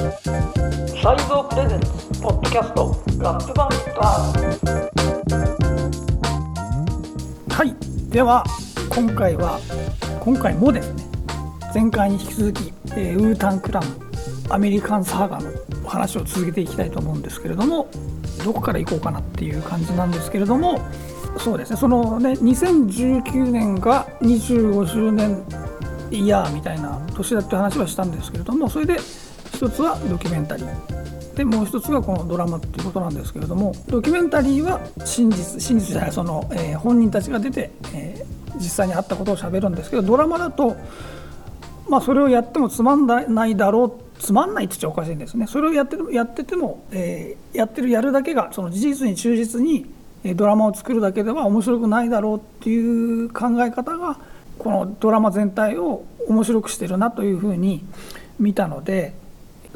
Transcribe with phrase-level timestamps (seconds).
[0.00, 1.86] サイゾープレゼンツ
[2.22, 3.70] ポッドキャストラップバン
[7.48, 7.76] ドはい
[8.10, 8.42] では
[8.88, 9.60] 今回は
[10.20, 11.04] 今回もですね
[11.74, 13.86] 前回に引き続き、えー、ウータンクラム
[14.48, 15.50] アメリカンサーガの
[15.84, 17.90] お話を続けていきたいと思うんですけれども
[18.42, 20.80] どこから行こうかなっていう感じなんですけれども
[21.38, 21.76] そうですね。
[21.76, 25.44] そのね2019年が25周年
[26.10, 28.96] イヤーみたいな年だって話はしたんですけれどもそれで
[29.60, 31.34] 一つはドキュメンタリー。
[31.34, 40.78] でもう一つがこのドラマっていうことなんですけれどもドキュメンタリーは真実真実じゃないその、えー、本人たちが出て、えー、実際にあったことをしゃべるんですけどドラマだと
[41.90, 45.46] まあそれをやってもつまんないだろうつまんないって言っちゃおかしいんですね。
[45.46, 49.86] それをやってやってても、えー、やってるやるだけがその事実に忠実に
[50.36, 54.18] ドラマを作るだけでは面白くないだろうっていう考え方が
[54.58, 57.84] このドラマ全体を面白くしてるなというふうに
[58.38, 59.19] 見たので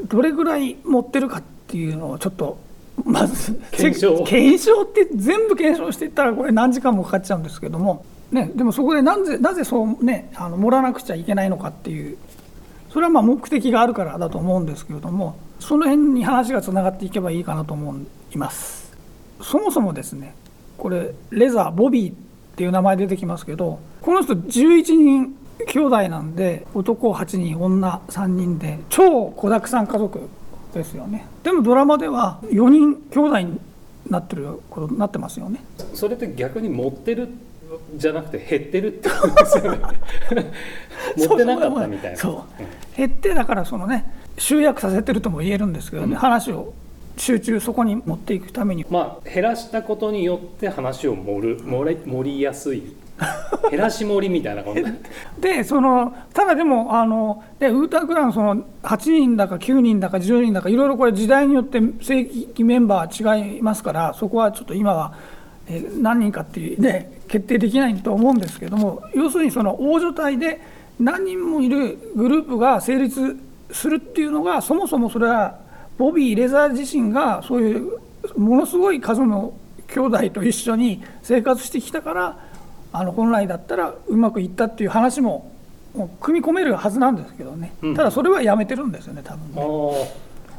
[0.03, 2.59] どれぐらい持ってるかっていうのをちょっと
[3.05, 4.25] まず検証？
[4.25, 12.17] 検証って全部検証していったらこれ何時間もかかっちゃうんですけども、ね、でもそこでなぜなぜそうねあの盛らなくちゃいけないのかっていう。
[12.91, 17.97] それはまあ目的があるからだと思うんですけれどもその辺に話がつながっていけばいいかなと思
[18.33, 18.97] います。
[19.43, 20.37] そもそもですね
[20.79, 22.15] これレザーボビーっ
[22.55, 25.37] ていう名前出てきますけどこの人11人
[25.69, 30.29] 兄弟なんで男8人女3人で超子だくさん家族
[30.73, 31.27] ですよね。
[31.43, 33.61] でもドラマでは4人兄弟に
[34.11, 35.65] なってることになってますよね。
[35.95, 37.29] それって逆に持ってる
[37.97, 39.81] じゃなくて減ってるってことですよね。
[41.17, 42.17] 持ってなかったみたいな。
[42.17, 44.05] そう減ってだからそのね
[44.37, 46.75] 集約させてるとも言えるんですけどね、うん、話を
[47.17, 48.85] 集中そこに持っていくために。
[48.91, 52.97] まあ減らしたことによって話を盛る盛り盛りやすい
[53.71, 54.85] 減らし盛りみたいな感じ
[55.41, 65.15] でそのただでもあのでウータークランその8人だか9人だか10人だかいろいろこれ時代によって正規メンバー違いますからそこはちょっと今は、
[65.69, 70.61] え何人かっていうね決定できないと思うんですけども要するにその大所帯で
[70.99, 73.39] 何人もいるグループが成立
[73.71, 75.59] するっていうのがそもそもそれは
[75.97, 77.99] ボビー・レザー自身がそういう
[78.37, 79.55] ものすごい数の
[79.89, 82.39] 兄弟と一緒に生活してきたから
[82.97, 85.51] あの本来だったらうまくいったっていう話も
[86.21, 90.09] 組み込めるはずなんですけどね、うん、ただそれはやめてるんですよね多分ね。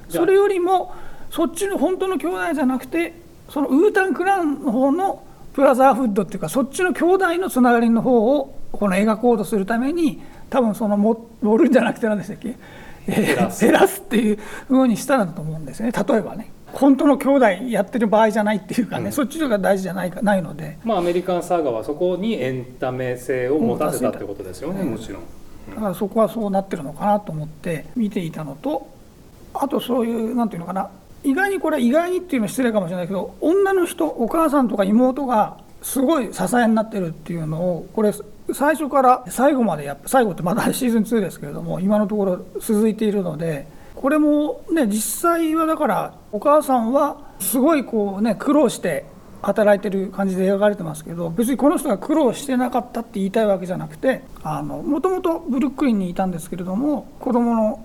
[0.09, 0.93] それよりも
[1.31, 3.13] そっちの本当の兄弟じゃなくて
[3.49, 5.23] そのウータンクランの方の
[5.53, 12.57] ブラザーフッドっていうかそっちの兄弟のつながりの方をこの描こうとするために多分その盛るんじゃなくて何でしたっけ？
[13.07, 14.01] 減らす。
[14.01, 15.91] っていうふうにしたんだと思うんですね。
[15.91, 16.51] 例えばね。
[16.75, 25.23] 本当の兄弟やってる場合じゃないっていうかね、うん、そっちのが大事じゃないかないので、まあ、アメリカンサーガはそこにエンタメ性を持たせたってことですよね、もちろん。
[25.73, 28.87] だからそこはそうなってるのかなと思って見ていたのと
[29.53, 30.89] あとそういうなんていうのかな
[31.23, 38.11] 意外にこれ意外にっていうのは失礼かもしれないけど女の人お母さんとか妹がすごい支えになってるっていうのをこれ
[38.53, 43.67] 最初から最後までや最後ってまだシーズン2ですけれども今のところ続いているので
[44.05, 49.03] これもね実際はだからお母さんはすごいこうね苦労して
[49.41, 57.83] 働いてる感じで描かれてますけど別にこの人が苦労してなかったって言いたいわけじゃなくてもともとブルックリンにいたんですけれども子供の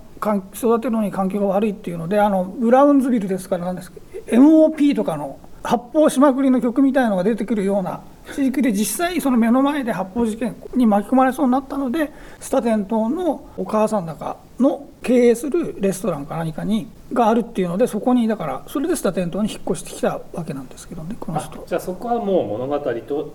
[0.55, 3.99] 育てるのに環境が悪いっていうのであのブラウンズビルですからなんですけ
[4.37, 8.03] ど MOP とかの発砲しまくりの曲みたいのが出てくるような
[8.35, 21.65] 地域で実際その目の前で発砲事件に巻き込まれそうになったのでスタテン島のお母さんだかの経営するレストランか何かにがあるっていうのでそこにだからそれでスタテン島に引っ越してきたわけなんですけどねこの人。
[21.67, 23.35] じゃあそこはもう物語と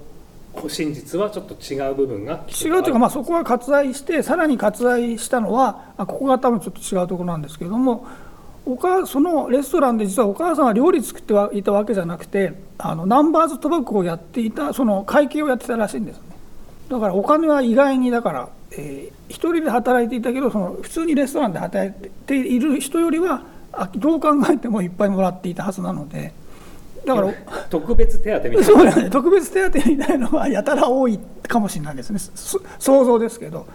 [0.69, 8.07] 真実はちょっと違う部分が違うというか、まあ、そこは割愛してさらに割愛したのはあここが多分ちょっと違うところなんですけれども
[8.65, 16.23] お母そのレストランで実はお母さんは料理作ってはいたわけじゃなくてあのナンバーズ賭博をやっていたその会計をやってたらしいんですね。
[16.89, 23.43] だからお金は意外にだから、えー、一人で働いていたけどその普通にレストランで働いている人よりは
[23.95, 26.33] どう考えてもいっぱいもらっていたはずなので。
[27.05, 27.31] だから
[27.69, 28.63] 特別手当みたいな。
[28.63, 29.09] そうね。
[29.11, 32.19] 特別手当みたいなのはやたら多いかもしれないですね。
[32.79, 33.67] 想像ですけど。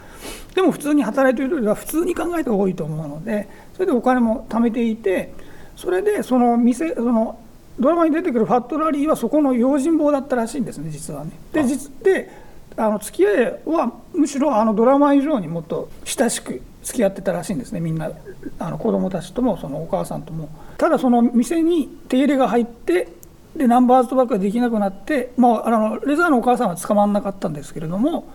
[0.54, 3.48] でも普通に働いているよりは普通に考えて多いと思うので
[3.80, 5.32] それでお金も貯めていて
[5.74, 7.40] それでその店その
[7.78, 11.30] ドラマに出てくるファットラリーはそこの用心棒だったらしいんですね実はね。
[11.50, 12.30] で実で
[12.76, 18.12] あの付き合いはむしろあのドラマ以上にもっと親しく付き合ってたらしいんですねみんな
[18.58, 20.50] あの子供たちともそのお母さんとも。
[20.76, 23.08] ただその店に手入れが入って
[23.56, 28.26] でナンバーズ賭博ができなくなって、まあ、あのレザーのお母さんは捕まらなかったんですけれども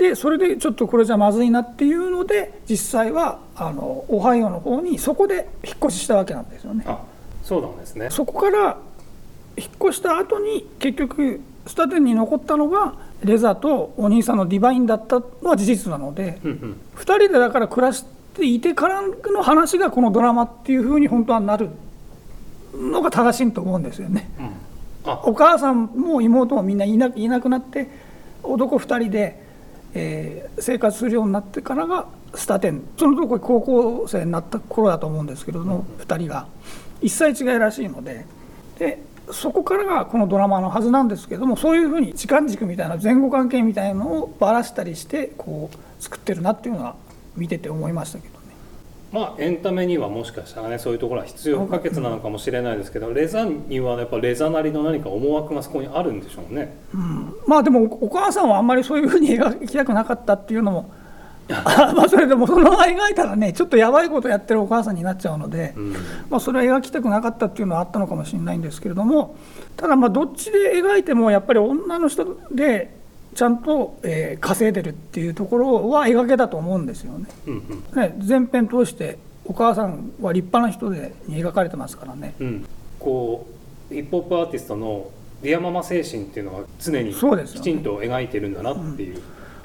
[0.00, 6.84] でそれでちょっとこれじゃまずいなっていうので実際はあのオハイオの方にそこで引っ越ししたわけなんですよね。
[6.86, 7.02] あ
[7.44, 8.78] そうなんですねそこから
[9.58, 12.94] 引っ越した後に結局スタテンに残ったのが
[13.24, 21.68] レザとお兄さんのディバインだったのは事実なので、うんうん2人でだから暮らしていてからの話がこのドラマっていうふうに本当はなる
[22.74, 24.30] のが正しいと思うんですよね。
[24.38, 24.50] うん
[25.02, 27.88] あお母さんも妹もみんないないなくなって
[28.42, 29.39] 男2人で、
[29.94, 32.82] えー生活するようになってからがスタテン。
[32.98, 36.46] そのとこ高校生になった頃だと思うんですけれども、2人が。
[37.00, 38.26] 一切違いらしいので。
[38.78, 39.02] で
[39.32, 46.96] そこからがこのドラマのはずなんですけどもそういうふうに時間軸みたいな前後関係みたいなのをばらしたりしてこう作ってるなっていうのは
[47.36, 48.39] 見てて思いましたけど。
[49.12, 56.76] まあエンタメにはもしかしたらねそういうところは必要不可欠なのかもしれないですけどレザにはやっぱレザなりの何か思惑がそこにあるんでしょうね。
[57.46, 60.90] まあでもお母さんはあんまりそういうふうに描きたくなかったっていうのも
[61.50, 65.92] あまあそれでもそのまま描いたらねちょっとやばいことやってるお母さんになっちゃうので、うん。
[66.28, 69.34] まあ、それは描きたくなかったっていうのはあったのかもしれないんですけれども
[69.76, 72.99] ただまあどっちで描いてもやっぱり女の人で
[73.34, 77.26] ちゃんと、えー稼いでるっていうところは描けたと思うんですよね。
[77.46, 82.34] うんうんね全編通してお母さんは立派な人でに描かれてますからね。
[82.40, 82.66] うん、
[82.98, 83.46] こ
[83.90, 85.10] うヒップホップアーティストの
[85.42, 89.20] ディアママ精神っていうのは常にきちんと描いてるんだなっていう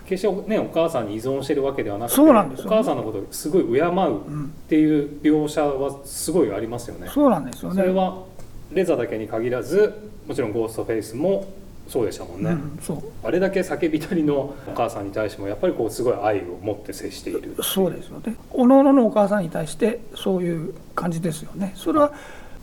[0.05, 7.09] 決してねお母さんに依存してるわけではなくてそうなんですよお母さんのことをすごい敬うっていう描写はすごいありますよね。
[7.13, 7.75] そうなんですよね。
[7.75, 8.23] それは
[8.71, 11.45] レザだけに限らずもちろんゴーストフェイスも
[11.87, 18.35] そうでしたもんね、うん、そうあれだけ叫びたりのお母さんに対してもやっぱりこうすごい愛を持って接しているそうですよね。
[18.51, 21.73] おのおののお母さんに対してそういう感じですよね。
[21.75, 22.13] それは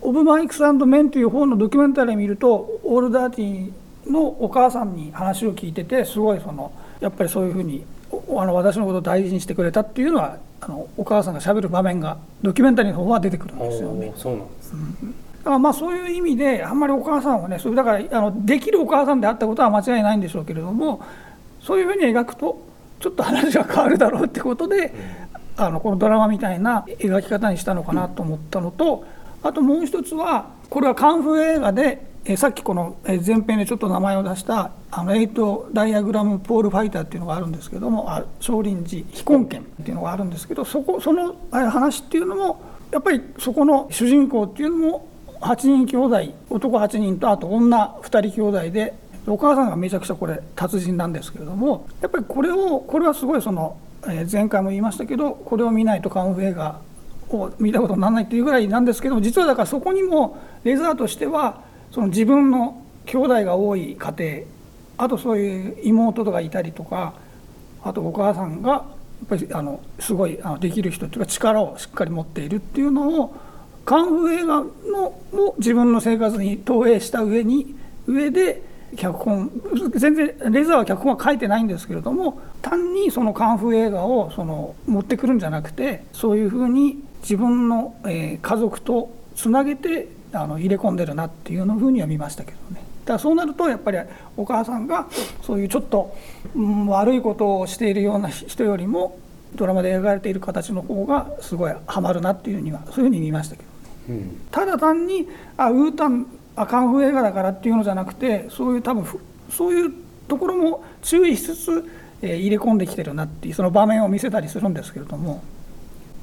[0.01, 14.13] オブ・マイクスメンという本のドキュメンタリー見るとオールダーティーのお母さんに話を聞いててすごいそのやっぱりそういうふうにおあの私のことを大事にしてくれたっていうのはあのお母さんがしゃべる場面がドキュメンタリーの方は出てくるんですよね。
[14.17, 14.77] そうなんです、だ
[15.45, 21.03] からまあそういう意味であんまりお母さんはねそれだからあのできるお母さんであったことは間違いないんでしょうけれども
[21.61, 22.63] そういうふうに描くと
[23.01, 24.95] ちょっと話が変わるだろうってことで、
[25.57, 29.05] あのこのドラマみたいな描き方にしたのかなと思ったのと、
[29.43, 42.63] あともう一つはこれはカンフー映画でえさっきこのえ前編でちょっと名前を出したあのエイトダイアグラムポールファイターっていうのがあるんですけどもあ少林寺非根剣っていうのがあるんですけどそこそのえ話っていうのも
[42.93, 45.09] やっぱりそこの主人公っていうのも
[45.43, 48.95] 8人兄弟男8人とあと女2人兄弟で
[49.27, 53.77] お母さんがめちゃくちゃこれ達人なんですけれどもやっぱりこれをこれはすごいその、
[54.09, 56.81] え前回も言いましたけどこれを見ないとカンフー映画
[57.31, 67.15] を見たことにならないっていうぐらいなんですけども実はだからそこにもレザーとしてはその自分の兄弟が多い家庭あとそういう妹とかいたりとか
[67.83, 73.37] あとお母さんがやっぱりあのすごいあのできる人っていうか力をしっかり持っているっていうのを
[73.85, 74.67] カンフー映画の
[75.33, 77.75] も自分の生活に投影した上に
[78.07, 78.63] 上で
[78.97, 79.51] 脚本
[79.97, 92.83] 全然レザーは脚本は書いてないんですけれども単にそのカンフー映画をその持ってくるんじゃなくてそういうふうに自分の、え家族とつなげてあの入れ込んでるなっていうのふうには見ましたけどね。
[93.05, 93.99] だからそうなるとやっぱり
[94.37, 95.07] お母さんが
[95.43, 96.17] そういうちょっと、
[96.55, 99.19] うん悪いことをしているような人よりも
[99.55, 103.72] ドラマで描かれている形の方がすごいハマるなっていうにはそういうふうに見ましたけど。
[104.13, 106.27] うんただ単にあウータン
[106.57, 109.19] あカンフー映画だからっていうのじゃなくてそういう多分ふ
[109.51, 109.93] そういう
[110.29, 111.91] ところも注意しつつ、
[112.23, 115.43] えー入れ込んできてるなっていうその場面を見せたりするんですけれども。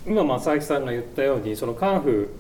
[0.08, 2.34] 今正明さんが言ったようにそのカンフ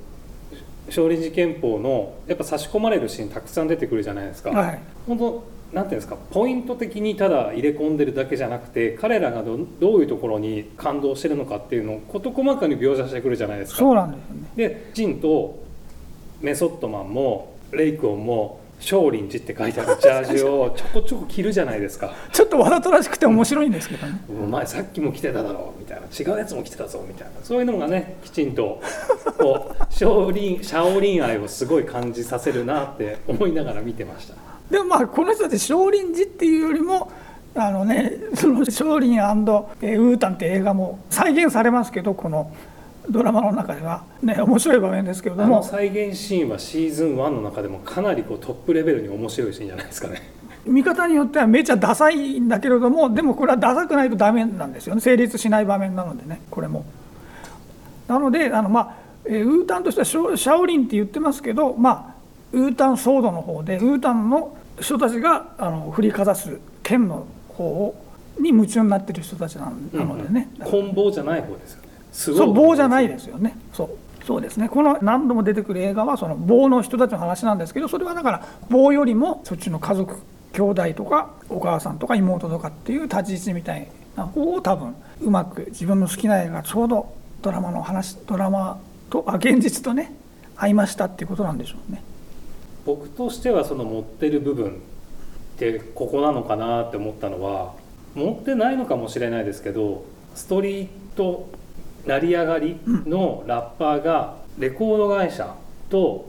[0.88, 4.79] ー少林寺拳法のやっぱ差し込まれるシーンたくさん出てくるじゃないですか、はい。
[5.08, 13.80] 本当なんていうんですかポイント的にただ入れ込んでるだけじゃなくて彼らがどどういうところに感動してるのかっていうのを事細かに描写してくるじゃないですか。
[13.80, 14.42] そうなんですよね。
[14.56, 15.60] でジンと
[16.42, 22.14] メソッドマンもレイクオンも少林寺って書いてある ジャージをちょこちょこ着るじゃないですか。
[22.32, 24.20] ちょっとわざとらしくて面白いんですけどね。
[24.30, 26.08] お前さっきも来てただろうみたいな。
[26.08, 27.34] 違うやつも来てたぞみたいな。
[27.44, 28.82] そういうのがねきちんと
[29.38, 34.36] こう少林シャオリン愛をすごい感じさせるなって思いながら見てました
[34.70, 37.12] でもまあこの人たち少林寺っていうよりも
[37.56, 42.52] あのねその少林えーウータンって映画も再現されますけどこの
[43.10, 44.04] ドラマの中では。
[44.22, 50.32] ね面白い場面ですけれどあのも再現シーンはシーズン1の中でもかなりこうトップレベルに面白いシーンじゃないですかね。
[50.66, 55.02] 見方によってはめちゃダサいんだけれどもでもこれはダサくないとダメなんですよね。
[55.02, 56.86] 成立しない場面なのでねこれも。
[58.08, 58.96] なのであの、まあ
[59.26, 62.20] えーウータンとしてはシャオリンって言ってますけど、まあ、
[62.54, 67.95] ウータンソードの方でウータンの人たちがあの振りかざす剣の方を
[68.39, 71.89] に夢中になってる人たちななのでね、棍棒じゃない方ですよね。
[72.12, 72.53] そう。
[72.53, 73.55] 棒じゃないですよね。
[73.74, 73.89] そう。
[74.25, 74.69] そうですね。
[74.69, 80.17] この何度も出てくる映画はその棒の人たちの話なんですけどそれはだから棒よりもそっちの家族
[80.53, 90.13] 兄弟とかお母さんとか妹とかっていう立ち位置みたいな方を多分うまく自分の好きな映画がちょうどドラマの話ドラマとあ現実とね
[90.55, 92.03] 合いましたっていうことなんでしょうね。
[92.86, 94.71] 僕としてはその持ってる部分っ
[95.57, 97.74] てここなのかなって思ったのは
[98.15, 100.05] 持ってないのかもしれないですけど
[100.36, 101.50] ストリート
[102.05, 105.55] 成り上がりのラッパーがレコード会社
[105.89, 106.27] と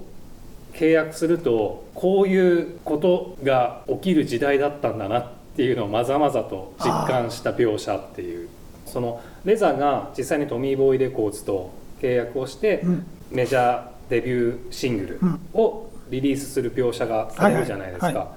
[0.73, 8.49] 契約するとこういうことが起きる時代だったんだなっていうのをまざまざと実感した描写っていう。
[8.87, 13.07] そのレザが実際にトミー・ボーイ・レコーズと契約をしてうん。
[13.30, 15.21] メジャーデビューシングル
[15.54, 18.33] をリリースする描写がされるじゃないですはいはか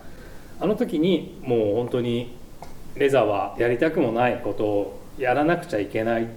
[0.59, 2.37] あの時にもう本当に
[2.95, 6.27] レザはやりたくもないことをやらなくちゃいけないっ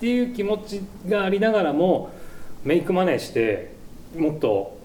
[0.00, 2.10] ていう気持ちがありながらも
[2.62, 3.72] メイクマネーして
[4.16, 4.78] もっと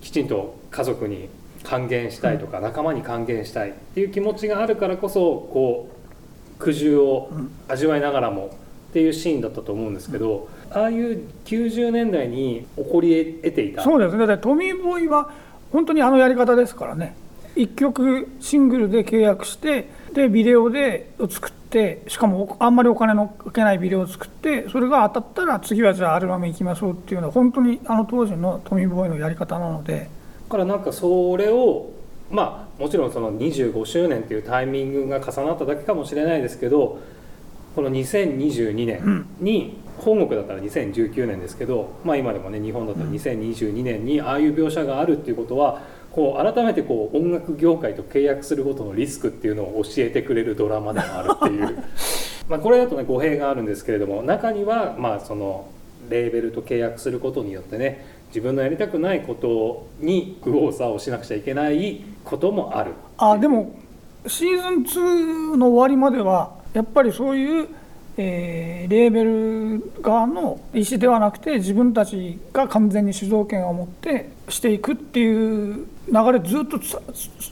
[0.00, 1.28] きちんと家族に
[1.62, 5.20] 還元したいとか仲間に還元したいっていう気持ちがあるからこそ
[5.52, 5.88] こ
[6.58, 7.30] う苦渋を
[7.68, 8.58] 味わいながらも
[8.90, 13.82] っていうシーンだったと思うんですけどああいう90年代に起こり得ていた。
[13.82, 14.26] そうですね。
[14.26, 15.30] だってトミー・ボーイは
[15.70, 17.14] 本当にあのやり方ですからね。
[17.56, 30.08] 1曲シングルで契約してでビデオで作ってしかもあんまりお金のかけないビデオを作ってそれが当たったら次はじゃあアルバム行きましょうっていうのは本当にあの当時のトミー・ボーイのやり方なので。
[30.48, 31.90] だからなんかそれを
[32.30, 36.98] まあもちろんその25周年っていうタイミングが重なっただけかもしれないですけど
[37.74, 51.78] この2022年に、本国だったら2019年ですけど、まあ、今でもね日本だったら2022年にああいう描写があるっていうことはこう改めてこう音楽業界と契約することのリスクっていうのを教えてくれるドラマでもあるっていう。
[52.48, 55.66] まあこれだとね語弊があるんですけれども中にはまあその
[56.10, 63.72] レーベルと契約することによってね自分のやりたくないことに右往左往しなくちゃいけないこともあるあでも
[64.26, 67.68] シーズン2の終わりまではやっぱりそういう、
[68.16, 76.98] えーレーベル側の意思ではなくて自分たちが完全に主導権を持ってしていくっていう流れずっとつ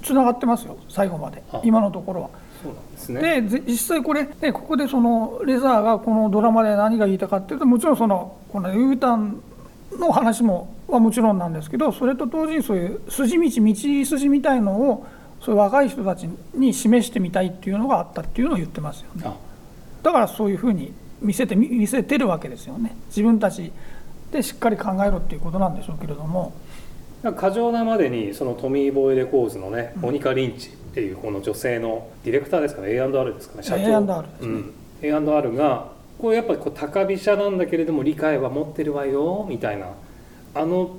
[0.03, 1.61] つながってますよ最後まであ。
[1.65, 2.31] 今のところは。
[2.63, 3.41] そうなんですね。
[3.41, 9.41] でぜ実際これ、ね、ここでそのレザーがこのドラマで何が言いたかっていうともちろんそのこのウータン
[9.99, 15.07] の話もはもちろんなんですけどそれと同時にそういう筋道道筋みたいのを
[15.41, 19.23] そういう若い人たちに示してみたいっていうのがあったっていうのを言ってますよね。
[19.25, 19.50] あ
[20.03, 22.97] だからそういうふうに見せて見見せてるわけですよね。
[23.09, 23.73] 自分たち
[24.33, 26.53] でしっかり考えろっていうことなんでしょうけれども。
[27.37, 32.95] 過剰なまでにそのトミー・ボーイ・レコーズのね、モニカ・リンチっていうこの女性のディレクターですかね。
[32.95, 33.63] A&R ですかね。
[33.63, 33.81] 社長。
[33.81, 34.49] A&R ですね。
[34.49, 34.73] うん。
[35.03, 35.89] A&R が
[36.19, 39.89] こうやっぱりこう高飛車なんだけれども理解は持ってるわよみたいな。
[40.55, 40.97] あの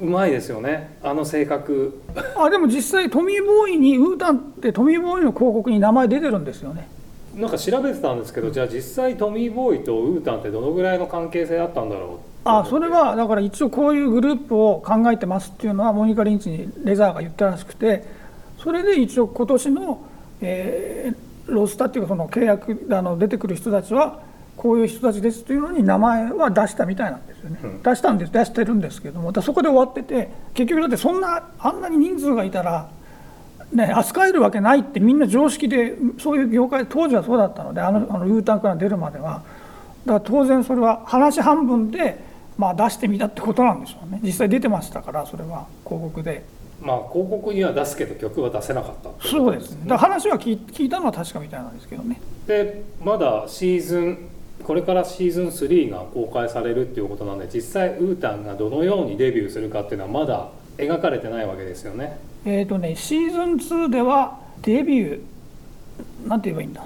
[0.00, 0.96] うまいですよね。
[1.02, 2.00] あの性格。
[2.36, 6.88] あでも実際トミー・ボーイにウータンってトミー・ボーイの広告に名前出てるんですよね
[7.38, 12.18] なんか調べてたんですけどじゃあ実際トミー・ボーイとウータンってどのぐらいの関係性あったんだろう？
[12.44, 18.04] あそれはだから一応こういうグループを考えてますっていうのはモニカ・リンチにレザーが言ったらしくて
[18.58, 20.04] それで一応今年の、
[20.40, 24.20] えーロスタっていうかその契約あの出てくる人たちは
[24.54, 27.82] こういう人たちですっていうのに名前は出したみたいなんですよね、うん。
[27.82, 32.90] 出したんです出してるんですけどもだそこで終わってて結局だってそんなあんなに人数がいたら
[33.72, 39.42] ね、扱えるわけないってみんな常識でそういう業界当時はそうだったのであのあのウータンから出るまでは。
[40.06, 42.18] だから当然それは話半分で、
[42.56, 44.20] まあ、出してみたってことなんでしょうね。
[44.22, 45.66] 実際出てましたからそれは。
[45.84, 46.44] 広告で。
[46.80, 49.82] まあ広告には出すけど曲は出せなかったっていそうですね。
[49.86, 52.20] だ話は聞い聞いたのは確かみたいなんですけどね。
[52.46, 54.28] でまだシーズン
[54.62, 60.48] これからシーズン3が公開されるっていうことなんで実際ウータンがどのようにデビューするかっていうのはまだ
[60.78, 63.42] 描かれてないわけですよねえっ、とねシーズン
[63.86, 66.28] 2ではデビュー。
[66.28, 66.84] なんて言えばいいんだ？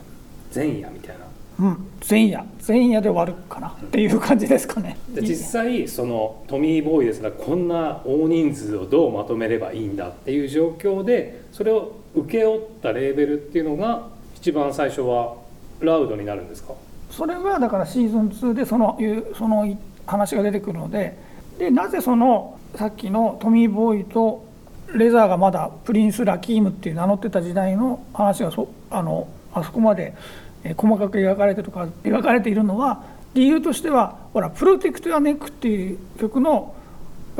[0.55, 1.67] 前夜みたいな。
[1.67, 1.87] うん。
[2.09, 2.45] 前夜。
[2.67, 3.69] 前夜で終わるかな。
[3.69, 4.97] っていう感じですかね。
[5.15, 15.37] で実際そのトミー・ボーイですらこんな大人数をどうまとめればいいんだっていう状況でそれを請け負ったレーベルっていうのが一番最初は
[15.81, 16.75] ラウドになるんですか？
[17.11, 19.67] それがだからシーズン2でそのいうその
[20.07, 21.19] 話が出てくるので
[21.59, 24.51] でなぜそのさっきのトミー・ボーイと
[24.95, 30.15] レザーがまだプリンス・ラキームっていう名乗ってた時代の話がそあのあそこまで
[30.77, 33.03] 細かく描かれてとか描かれているのは
[33.35, 36.75] 理由としてはほら「プロテクト・ア・ネック」っていう曲の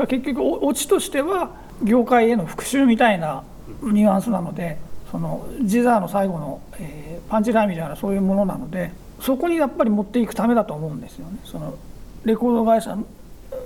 [0.07, 1.51] 結局オチとしては
[1.83, 3.43] 業界への復讐みたいな
[3.81, 4.77] ニュアンスなので
[5.11, 11.39] そのジザーの最後の、えーパンチラインみたいなそういうものなのでそこにやっぱり持っていくためだと思うんですよね。
[11.45, 11.75] その
[12.25, 12.95] レコード会社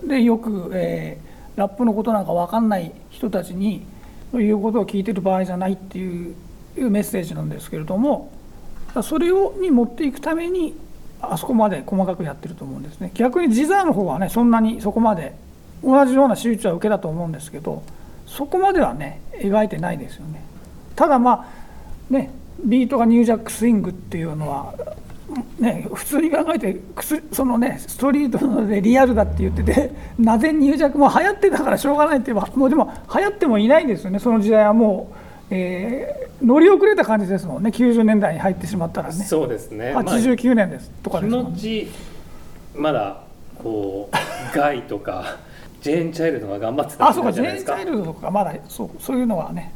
[0.07, 1.19] でよく、え
[1.57, 3.85] ラップのことなんか分かんない人たちに
[4.31, 6.35] そういうことを聞いてる場合じゃないっていう
[6.77, 8.31] メッセージなんですけれども
[9.01, 10.75] それをに持っていくために
[11.19, 13.11] あそこまで細かくやってると思うんですね。
[13.15, 15.35] 逆にジザーの方はねそんなにそこまで
[15.83, 17.81] 同じような手術は受けたと思うんですけど
[18.27, 20.43] そこまではね描いてないですよね。
[20.95, 21.47] ただま
[22.11, 22.31] あね
[22.63, 24.75] ビートがニュージャックスイングっていうのは
[25.59, 26.79] ね、普通に考えて
[27.33, 34.19] そのねストリートでリアルだって言っててなぜニュージャックも流行ってたからしょうがないって言えばもうでも流行ってもいないんですよね。
[34.19, 35.11] その時代はも
[35.49, 37.71] う、えー乗り遅れた感じですもんね。
[37.71, 39.25] 90年代に入ってしまったらね。
[39.25, 41.87] そうですね、まあ89年ですとか気ですもんね。
[42.75, 43.23] まだ
[43.57, 44.15] こう
[44.55, 45.37] ガイとか
[45.81, 47.31] ジェーン・チャイルドが頑張ってたあそうか。
[47.31, 49.73] ジェーン・チャイルドとかまだそうそういうのはね。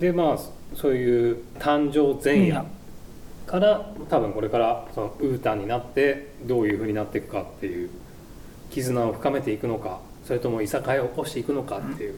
[0.00, 0.38] でまあ
[0.74, 2.64] そういう誕生前夜
[3.52, 7.90] から多分これからそのウータンになってどういうふうになっていくかっていう
[8.70, 12.14] 絆を深めていくのかそれともいさかいを起こしていくのかっていう、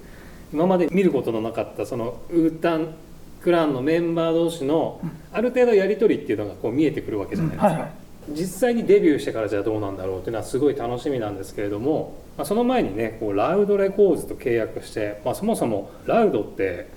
[0.52, 2.94] 今まで見ることのなかったそのウータン
[3.42, 5.00] クランのメンバー同士の
[5.32, 7.66] ある程度やり取りっていうのがこう見えてくるわけじゃないですか。
[7.66, 16.88] はいはい実際にデビューしてからじゃあどうなんだろうっていうのはすごい楽しみなんですけれども、まあ、その前にねこうラウドレコーズと契約して、まあ、そもそもラウドって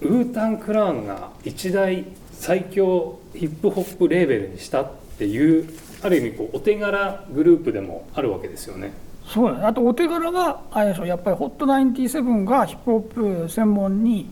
[0.00, 2.04] ウータンクラーンが一大
[2.42, 5.72] 最強ヒップホップレーベルにしたっていう
[6.02, 8.92] ある意味こうお手柄グループでもあるわけですよね。
[9.24, 14.28] そうあとお手柄はあれでしょやっぱりホット97がヒップホップ専門に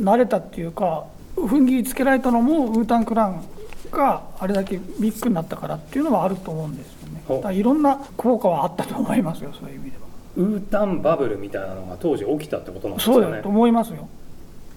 [0.00, 3.44] なれたっていうか踏ん切りつけられたのもウータンクラン
[3.90, 7.24] があれだけビッグになったからっていうのはあると思うんですよね。
[7.28, 10.04] だからいろんな効果はあったと思いますよそういう意味では。
[10.36, 13.22] ウータンバブルみたいなのが当時起きたってことなんですよね。
[13.24, 13.48] そうだと。
[13.48, 14.08] 思いますよ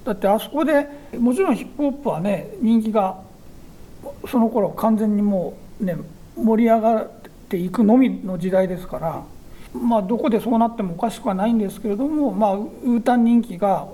[0.08, 0.88] だってあそこで
[1.20, 3.22] もちろんヒップホップはね人気が
[4.30, 5.98] その頃完全にもうね
[6.36, 7.10] 盛り上がっ
[7.50, 9.24] ていくのみの時代ですから
[9.74, 13.86] まあどこでそうなってもおかしくはないんですけれどもまあウータン人気が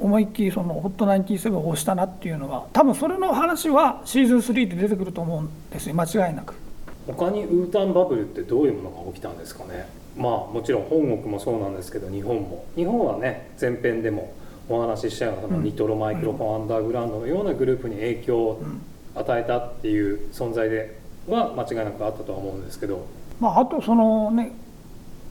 [0.00, 6.54] 思いっきりそのホット97を押したなっていうのは多分それの話はシーズン3で出てくると思うんですよ間違いなく。
[7.06, 14.32] 他にウータンバブルってどういうものが起きたんですかねまあもちろん本国もそうなんですけど日本も日本はね前編でも
[14.68, 15.64] お話ししたようなそのうん。
[15.64, 18.62] ニトロマイクロフォンアンダーグラウンドのようなグループに影響を
[19.14, 20.98] 与えたっていう存在で
[21.28, 23.06] は間違いなくあったとは思うんですけど。
[23.40, 24.52] まあ、あとそのね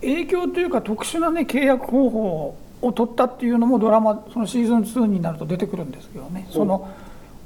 [0.01, 6.47] 影響というか特殊なね契約方法を取ったっていうのもドラマそのシーズン2になると出てくるんですけどね。
[6.49, 6.89] その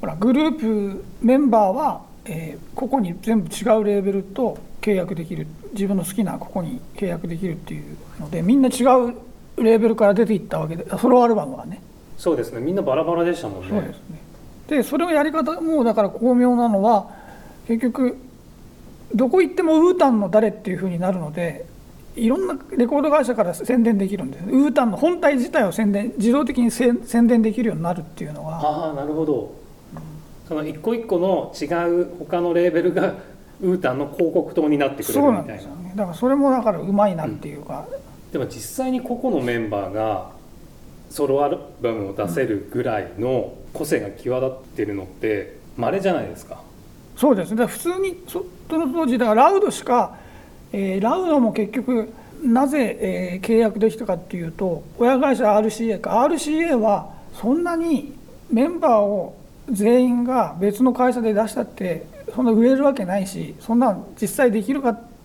[0.00, 5.46] ほらグループメンバーは、えーここに全部違うレーベルと契約できる。
[5.72, 9.14] 自分の好きなここに契約できるっていうのでみんな違う
[9.56, 11.80] レーベルから出ていったわけでソロアルバムはね。
[12.18, 12.60] そうですね。
[12.60, 13.68] みんなバラバラでしたもんね。
[13.68, 14.20] そうですね。
[14.68, 17.08] でそれをやり方もだから巧妙なのは
[17.68, 18.16] 結局
[19.14, 21.64] どこ行ってもウータンの誰っていうふうになるので
[22.16, 24.44] いろんなレコード会社から宣伝できるんです。
[24.46, 28.60] ウータンの本体自体を宣伝自動的に宣伝できるようになるっていうのは。
[28.60, 29.52] ああなるほど。
[30.48, 31.66] その一個一個の違
[32.02, 33.14] う他のレーベルが
[33.60, 35.56] ウータンの広告塔になってくれそうなんるみたいな。
[35.56, 35.92] ですよね。
[35.94, 37.86] だからそれもだからうまいなっていうか、
[38.36, 40.30] でも実際に個々のメンバーが
[41.08, 46.60] ソロアルバムを出せるぐらいの個性が際立ってるのって稀じゃないですか。
[47.16, 47.64] そうですね。
[47.64, 50.18] 普通にそその当時だからラウドしか、
[50.70, 52.12] えーラウドも結局
[52.44, 56.20] なぜ、えー契約できたかっていうと親会社 RCA か。
[56.20, 58.12] RCA はそんなに
[58.50, 59.34] メンバーを
[59.70, 65.15] 全員が別の会社で出したってそんな売れるわけないしそんな実際できるかって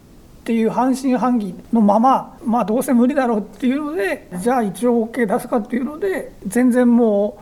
[0.51, 7.37] ていう半信半疑のまままあどうせ無理だろうっていうのでじゃあ一応 OK 出すかっていうので全然も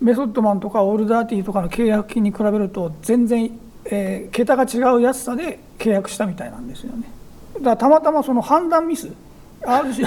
[0.00, 3.50] うメソッドマンとかオールダーティーとかの契約金に比べると全然、
[3.84, 7.04] えー桁が違う安さで契約したみたいなんですよね。
[7.58, 9.10] だからたまたまその判断ミス
[9.60, 10.06] RC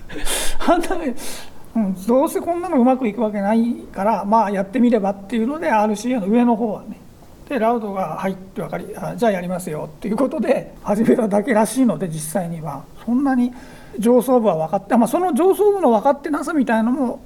[0.58, 6.98] 判断ミス、うん、どうせこんなのうまくいくわけないからまあやってみればっていうので RCA の上の方はね
[7.50, 12.84] でラウドが「はい」って分かりあじゃあやりますよっていうことで始めただけらしいので実際には。
[13.04, 13.52] そんなに
[13.98, 17.20] 上層部は分かって、まあ、その上層部の分かってなさみたいなのも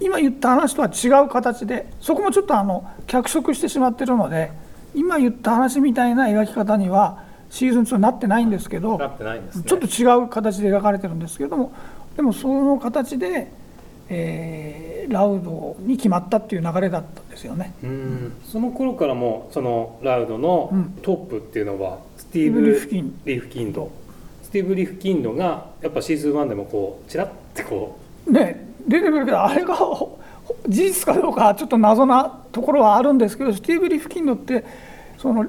[0.00, 4.50] 今言った話とは違う形でそこもちょっとあの脚色してしまってるので
[4.94, 9.06] 今言った話みたいな描き方にはシーズン2になってないんですけどね。
[9.66, 11.72] ちょっと違う形で描かれてるんですけども
[12.16, 13.50] でもその形で、
[14.08, 17.72] えーラウドに決まったっていう流れだったんですよね。
[17.82, 18.32] うん。
[18.44, 20.98] その頃からもそのラウドのうん。
[21.02, 23.18] トップっていうのはスティーブ・リフキン。
[23.24, 23.90] リフキンド。
[24.42, 30.18] スティーブ・リフキンドがやっぱシーズン1でもこうチラッてこね出てくるけどあれがほ
[30.66, 34.64] 事実かどうかちょっと謎なところはあるんですけどスティーブ・リフキンドって
[35.18, 35.44] その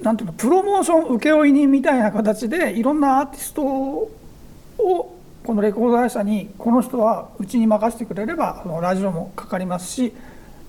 [0.00, 4.10] なんていうのプロモーション請負人みたいな形でいろんなアーティストを
[5.44, 10.12] このレコード会社にこの人はうちに任せてくれればそのラジオもかかりますし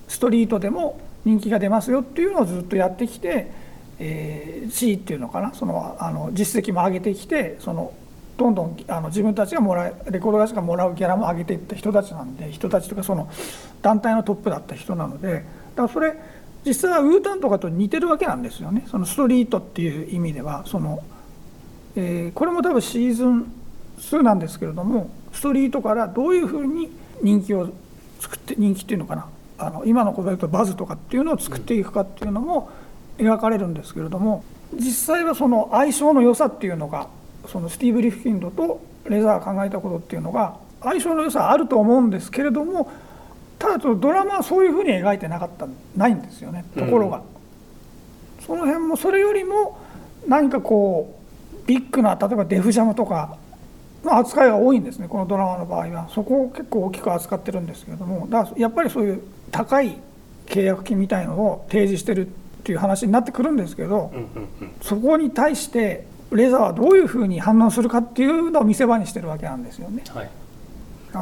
[0.06, 3.50] ストリートでも人気が出ますよっていうのをずっとやってきて、
[3.98, 7.94] えー、C っていうのかなそのあの実績も上げてきてその
[8.36, 13.30] どんどんあの自分たちがもらえレコード会社がもらうギャラも上げていった人たちなんで人たちとかその
[13.80, 15.42] 団体のトップだった人なのでだか
[15.82, 16.14] らそれ
[16.66, 18.84] 実際はウータンとかと似てるわけなんですよね。
[18.90, 21.02] そのストリートっていう意味ではその、
[21.94, 23.52] えー、これも多分シーズン
[23.98, 26.90] 2なんですけれどもストリートからどういうふうに
[27.22, 27.68] 人気を
[28.20, 29.26] 作って人気っていうのかな。
[29.58, 32.70] あの今の言葉で言うとバズとかっていうのを作っていくかっていうのも
[33.18, 37.08] 描かれるんですけれども実際はその相性の良さっていうのが
[37.46, 42.90] そのスティーブ・リフキンドとレザーが考えたことっていうのが相性の良さあると思うんですけれども
[43.58, 47.22] ただドラマはそういうふうに描いてなかったないんですよねところが、
[48.38, 49.78] うん、その辺もそれよりも
[50.26, 51.18] 何かこ
[51.64, 53.38] うビッグな例えばデフジャムとか
[54.06, 56.08] の扱いが多いんですねこのドラマの場合は。
[56.14, 58.26] そこを結構大きく扱ってるんですけれども。
[58.28, 59.98] だからやっぱりそういう高い
[60.46, 62.30] 契約金みたいのを提示してるっ
[62.62, 64.12] ていう話になってくるんですけど、
[64.80, 70.02] そこに対してレザーはどういうふうに反応するかっていうのを見せ場にしてるわけなんですよね。
[70.12, 70.30] はい、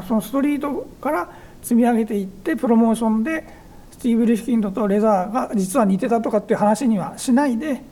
[0.06, 1.28] そのストリートから
[1.62, 3.44] 積み上げていってプロモーションで
[3.92, 7.82] スティーブ・リフキンドとレザーが実は似てたとかっていう話にはしないで、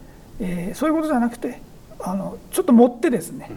[0.41, 1.61] えー、そういうことじゃなくて
[2.01, 3.51] あのちょっと持ってですね、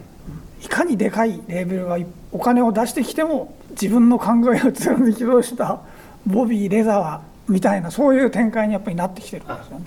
[0.65, 1.97] いかにでかいレーベルが
[2.31, 5.81] お金を出してきても自分の考えを貫き通した
[6.25, 9.85] ボビー・レザーみたいなそういう展開にやっぱりなってきてるんですよね。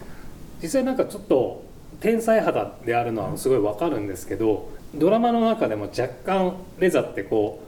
[0.62, 1.64] 実際なんかちょっと
[2.00, 7.60] 天才肌であるのはすごいわかるんですけどドラマの中でも若干レザってこ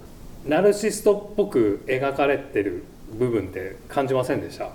[0.47, 2.85] うナルシストっぽく描かれてる
[3.19, 4.71] 部分って感じませんでした？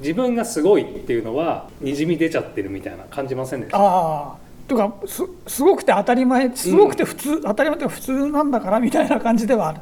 [0.00, 3.78] 自分がすごいっていうのはにじみ出ちゃってるみたいな感じませんでした？
[3.78, 9.80] ああとかすすごくて当たり前すごくて普通、うん、当たり前って普通なんだからみたいな感じではある。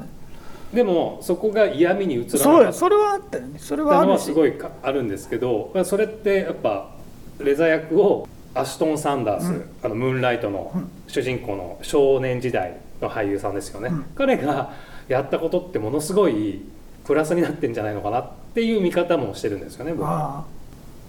[0.73, 3.59] でもそこが嫌味に移らなそうそれはあったよね。
[3.59, 6.91] それはあるすごいあるんですけどそれってやっぱ
[7.39, 10.73] レザ役をアシュトン・サンダース、うん、あのムーンライトの
[11.09, 14.73] 主人公の少年時代の俳優さんですよね、うん、彼が
[15.09, 16.63] やったことってものすごい
[17.05, 20.45] プラスになってんじゃないのかなっていう見方もしてるんですよね僕は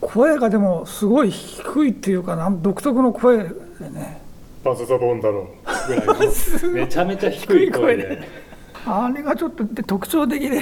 [0.01, 3.43] 声がでもすごい低いっていうかな独特の声で
[3.91, 4.21] ね。
[4.63, 5.47] バズ・ザ・ボンだろ
[5.87, 6.13] ぐらいの。
[6.73, 8.45] めちゃめちゃ低い声で。
[8.87, 10.61] あれがちょっと特徴的で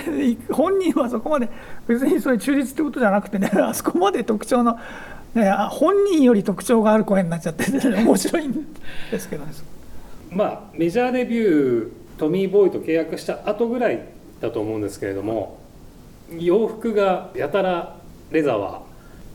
[0.52, 1.50] 本人はそこまで
[1.88, 4.78] 別にそれ中立ってことじゃなくてね あそこまで特徴の
[5.34, 8.68] ね、本人より特徴がある声になっちゃって 面白いん
[9.10, 9.52] ですけどね。
[10.30, 14.00] まあメジャーデビュートミー・ボーイと契約した後ぐらい
[14.42, 15.60] だと思うんですけれども
[16.38, 17.96] 洋服がやたら
[18.32, 18.83] レザーは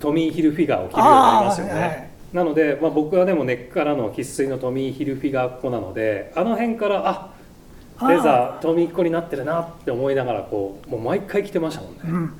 [0.00, 1.72] トミー・ヒルフィガーを着るようになりますよね。
[1.72, 12.00] はい、なので、まあ、僕はでも根っからの生粋のトミー・ヒルフィガーっ子なのであの辺からあレザートミーっ子になってるなって思いながらこうもう毎回着てましたもんね。
[12.04, 12.32] うん。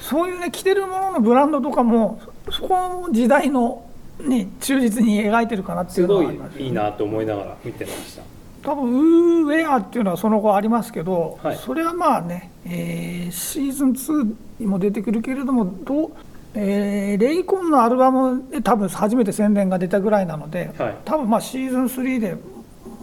[0.00, 3.84] そういうね着てるもののブランドとかもそこの時代の
[4.20, 8.22] ね忠実に描いてるかなっていうのはすごいいいなと思いながら見てました。
[8.62, 16.12] 多分ウーウェアっていうのはその後ありますけど、はい、それはまあね、えー、シーズン2にも出てくるけれどもどう、
[16.54, 22.36] えー、レイコンのアルバムで多分初めて宣伝が出たぐらいなので、はい、多分まあシーズン3で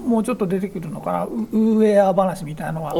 [0.06, 1.26] もうちょっと出てくるのかな。
[1.26, 2.94] ウーウェア話みたいなのは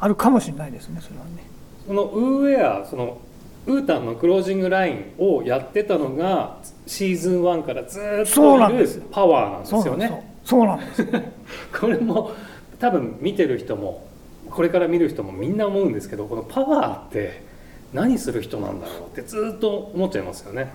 [0.00, 1.44] あるかもしれないですねそれはね。
[1.86, 3.18] そのウーウェアその
[3.66, 10.34] ウータンのクロージングラインをやってたのがシーズン1からずっといるパワーなんですよね。
[10.44, 11.06] そうなんです
[11.80, 12.32] これも
[12.78, 14.06] 多分見てる人も
[14.50, 17.42] これから見る人もみんな思うんですけどこのパワーって
[17.94, 19.08] 何する人なんだろう？
[19.08, 20.70] ってずっと思っちゃいますよね。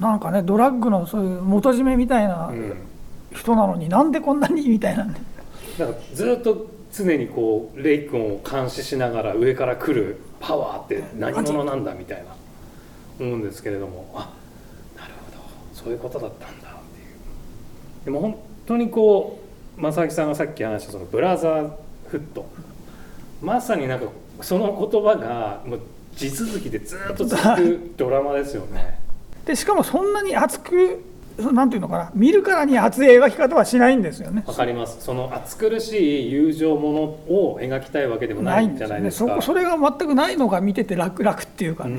[0.00, 2.50] なんかねドラッグのそういう元締めみたいな
[3.32, 5.14] 人なのに、うん、なんでこんなにみたいなね
[5.78, 12.34] だからずっと常にこうレイ君を監視しながら上から来るパワーって何者なんだみたいな
[13.24, 14.10] 思うんですけれども。
[14.14, 14.32] あ
[14.96, 15.38] なるほど。
[15.72, 18.04] そういうことだったんだっていう。
[18.06, 19.38] でも本当にこ
[19.78, 21.70] う正木さんがさっき話したそのブラザー
[22.08, 22.46] フット。
[23.40, 24.06] まさになんか
[24.40, 25.80] その言葉がもう
[26.16, 28.98] 地続きでずっと続く ドラマですよね。
[29.46, 31.02] でしかもそんなに熱く
[31.38, 34.44] なんていうのかな見るからに熱い描き方はしないんですよね。
[34.46, 34.98] わかります。
[35.00, 41.90] その熱苦しい友情ものを描きたいわけでもないんじゃないですか、ね、そそれが全くないのが見てて楽々っていうか、ね。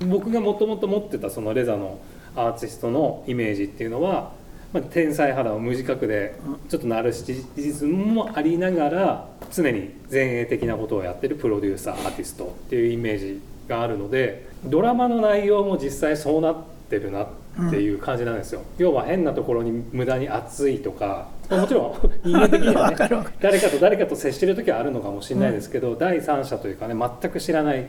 [0.00, 1.98] うん、僕がもともと持ってたそのレザの
[2.34, 4.32] アーティストのイメージっていうのは、
[4.72, 6.34] まあ、天才肌を無自覚で
[6.68, 7.24] ちょっとナルシ
[7.56, 16.56] シズムもありながら常に前衛的なことをやってるプロデューサーアーティストっていうイメージがあるのでドラマの内容も実際そうなっ
[16.88, 17.28] てるなっ
[17.70, 22.96] ていう感じなんですよ、要は変なところに無駄に熱いとかもちろん人間的にはね
[23.40, 27.86] 誰かと誰かと接してる時はあるのかもしれないですけど、第三者というかね全く知らない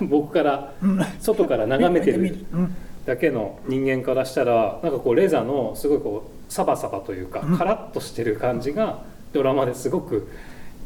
[0.00, 1.00] 僕からうん。
[1.20, 2.46] 外から眺めて見る。
[2.52, 2.74] うん。
[3.06, 7.58] だけの人間からしたらなんかこうレザのすごいこうサバサバというかうん。
[7.58, 10.28] カラッとしてる感じがドラマですごく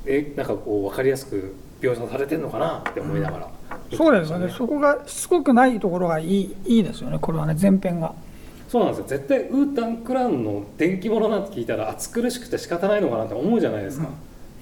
[0.06, 3.48] えなんかこう分かりやすく描写されてるのかなって思いながら
[3.96, 4.48] そうですよね。
[4.50, 7.18] そこがしつこくないところがいいいいですよね。
[7.20, 8.14] これはね前編が。
[8.68, 9.06] そうなんですよ。
[9.08, 14.08] 絶対ウータンクラウンの電気物なんて聞いたら暑苦しくて仕方ないのかなって思うじゃないですか、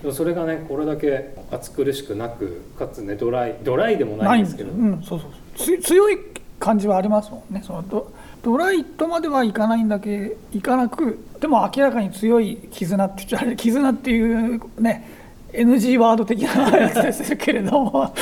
[0.02, 6.18] でもそれがねこれだけ暑苦しくなくかつねドライドライでもなないいんんですすけど、うん、そうそうつ強い
[6.60, 7.62] 感じはありますもんね。
[7.66, 8.12] そのド
[8.42, 15.10] ドライとまではいかないんだけいかなくでも明らかに強い絆って言っちゃあれ絆っていうね
[15.52, 18.14] NG ワード的なやつですけれども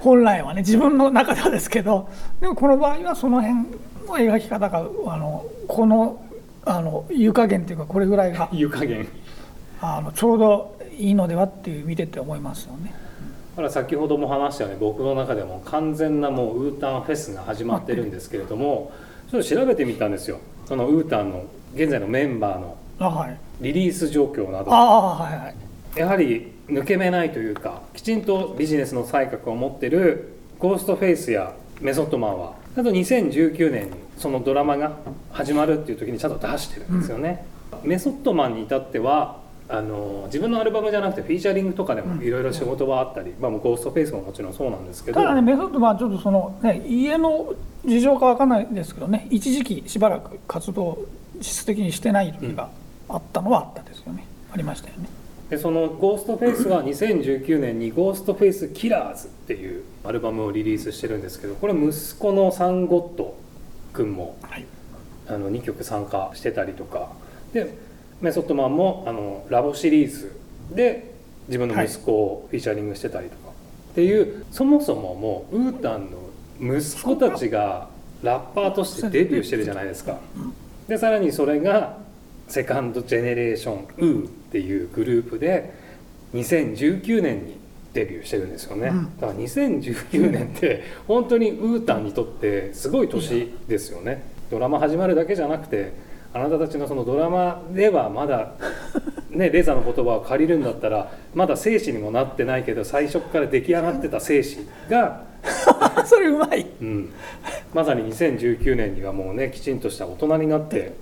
[0.00, 2.08] 本来はね自分の中ではですけど
[2.40, 3.60] でもこの場合はその辺
[4.06, 6.22] の描き方があのこの
[6.64, 9.08] あの湯加減っていうかこれぐらいが 湯加減。
[9.80, 12.94] あのちょうどいいのではっていう見てて思いますよね。
[13.56, 18.90] だから先ほども話したように僕の中でも完全なもうウータンフェスが始まってるんですけれども
[19.30, 20.38] ちょっと調べてみたんですよ。
[20.66, 22.76] そのウータンの現在のメンバーの
[23.60, 24.72] リリース状況など。
[24.72, 25.54] ああはいはい。
[25.98, 34.96] やはり抜け目ないというかきちんとビジネスの才覚を持ってるゴーストフェイスやメソッドマンはあと2019年にそのドラマが
[35.30, 37.46] 始まるっていう時にちゃんと出してるんですよね、
[37.82, 45.20] メソッドマンに至ってはあの自分のアルバムじゃなくてフィーチャリングとかでもいろいろ仕事はあったり、まあ、もうゴーストフェイスももちろんそうなんですけど。
[45.20, 47.52] ただね、メソッドはちょっとその、ね、家の
[47.84, 51.06] 事情かわかんないですけどね、一時期しばらく活動を
[51.38, 52.70] 実質的にしてない時が
[53.08, 55.08] あったのはあったですよね、ありましたよね。
[55.50, 63.36] でそのゴーストフェイスは2019年に「ゴーストフェイスキラーズ」っていうアルバムをリリースしてるんですけどこれ息子のサンゴット
[63.92, 64.64] 君もはい、
[65.28, 67.10] あの2曲参加してたりとか。
[67.52, 67.86] で
[68.20, 70.32] メソッドマンもあのラボシリーズ
[70.70, 71.12] で
[71.48, 73.50] 自分の息子をフィーチャリングしてたりとか、
[73.92, 76.08] っていうそもそももうウータン
[76.60, 77.88] の息子たちが
[78.22, 80.18] ラッパーとしてデビューしてるじゃないですか。
[80.88, 81.98] でさらにそれが
[82.48, 85.70] セカンドジェネレーションウーっていうグループで
[86.32, 87.58] 2019年に
[87.92, 89.20] デビューしてるんですよね、うん。
[89.20, 94.24] だから2019年って本当にウータンにとってすごい年ですよね。
[94.50, 95.92] ドラマ始まるだけじゃなくて
[96.32, 98.54] あなたたちのそのドラマではまだ
[99.28, 105.24] ねレザの言葉を借りるんだったらまだ生死にもなってないけど最初から出来上がってた生死が
[106.06, 106.66] それうまい。
[106.80, 107.10] うん、
[107.74, 110.94] まさに2019年にはもうねきちんとした大人になって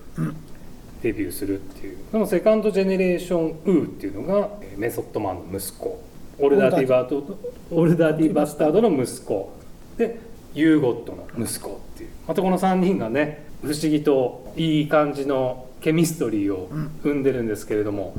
[1.04, 1.98] デビューするっていう。
[2.10, 6.02] そのセカンドジェネレーションウーっていうのがメソッドマンの息子。
[6.38, 7.38] オルダーティバート
[7.70, 9.52] オルダーティバスタードの息子。
[9.98, 10.18] で
[10.54, 12.10] ユーゴットの息子っていう。
[12.26, 16.70] またこの3人がね不思議といい感じのケミストリーを
[17.02, 18.14] 生んでるんですけれども、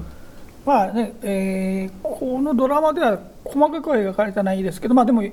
[0.65, 5.24] まあね、えーこのドラマでは細かくは描かれてないですけど、まあでも、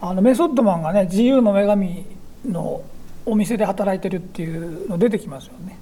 [0.00, 2.04] あのメソッドマンがね、自由の女神
[2.46, 2.82] の
[3.26, 5.78] お店で働いてるっていうの出てきますよね。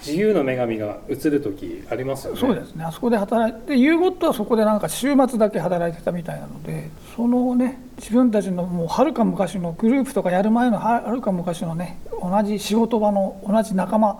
[0.00, 2.40] あ自由の女神が映る時ありますよね。
[2.40, 14.18] そうですね、あそこで働いて、ユーゴットはそこでなんか週末だけ働いてたみたいなので、そのね、自分たちのもうはるか昔のグループとかやる前のははるか昔のね、同じ仕事場の同じ仲間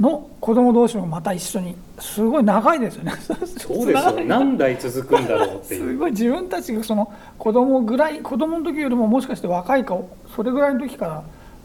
[0.00, 3.12] の子供同士もまた一緒に、すごい長いですよね。
[3.18, 3.34] そ
[3.82, 4.24] うですよ。
[4.24, 9.96] 何代続くんだろうってい すうごい自分たちがその子供ぐらい子供の時よりももしかして若いか
[10.34, 11.22] それぐらいの時から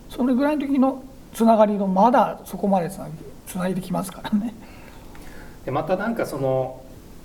[0.09, 3.11] それぐらいの時のつながりのまだそこまでつなぎ
[3.47, 4.53] つないできますからね。
[5.65, 6.82] でまたなんかその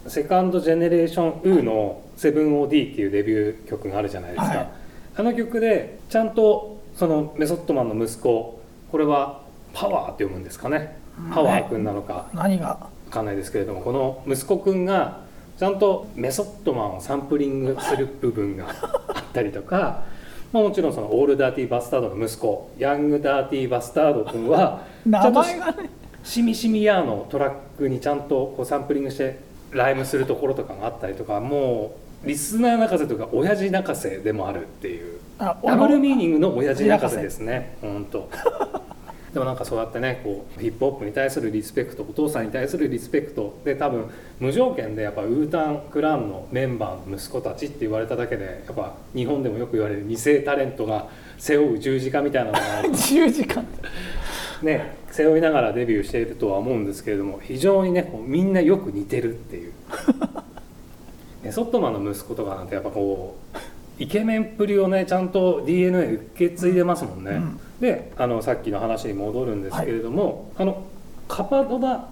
[0.06, 4.68] セカンドジェネレーションウーの 7OD っていうデビュー曲があるじゃないですか、はい。
[5.16, 10.98] あの曲でちゃんとそのメソッドマンの息子これはパワーって読むんですかね。
[11.32, 12.28] パワー君なのか。
[12.32, 12.88] 何が？
[13.08, 15.20] わかんないですけれどもこの息子くんが
[15.58, 18.66] ちゃんとメソッドマンをサンプリングする部分が
[19.08, 20.04] あったりとか、
[20.52, 25.90] まあ、もちろんそのオールダーティーバスタードの息子ヤングダーティーバスタードくんは名前がね
[26.28, 37.22] しみしみやーのトラックにちゃんとこうサンプリングしてライムするところとかがあったりとかもうリスナー泣かせとか親父泣かせでもあるっていうあダブルミーニングの親父泣かせ。
[37.22, 38.28] ですね本当。
[39.32, 44.10] でもなんかそうやってねこうヒップホップに対するリスペクトお父さんに対するリスペクトで多分
[44.40, 53.66] 無条件でやっぱウータンクランのメンバーの息子たちって言われただけでやっぱ日本でもよく言われる二世タレントが背負う十字架みたいなのが10時間
[54.62, 59.72] ね、背負いながらデビューしているとは思うんですけれども非常にねこうみんなよく似てるっていう。
[61.42, 67.60] メ ソッドマンの息子とかなんてやっぱこうイケメンっぷりをねちゃんと DNA 受け継いでますもんね、うん。
[67.80, 70.84] であのさっきの話に戻るんですけれども、あの
[71.28, 72.08] カパドナ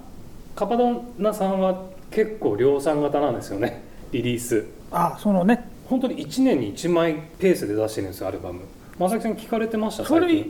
[0.55, 3.83] カパドナさんは結構量産型なんですよね
[4.13, 4.65] リリース。
[4.91, 5.69] あそのね。
[5.89, 8.61] 本当に1年に1枚ペースで出してるんですよアルバム
[8.99, 10.05] 正木さん聞かれてました？
[10.05, 10.45] それ